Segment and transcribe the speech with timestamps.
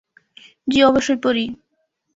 [0.67, 1.45] জি, অবশ্যই পড়ি।